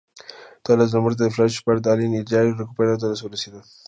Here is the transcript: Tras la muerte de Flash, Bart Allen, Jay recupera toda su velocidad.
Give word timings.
Tras 0.63 0.93
la 0.93 0.99
muerte 0.99 1.25
de 1.25 1.29
Flash, 1.29 1.59
Bart 1.63 1.85
Allen, 1.85 2.25
Jay 2.25 2.51
recupera 2.53 2.97
toda 2.97 3.15
su 3.15 3.25
velocidad. 3.25 3.63